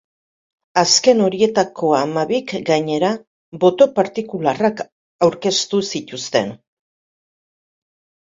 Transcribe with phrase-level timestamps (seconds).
[0.81, 3.11] Azken horietako hamabik, gainera,
[3.65, 4.81] boto partikularrak
[5.27, 6.51] aurkeztu zituzten.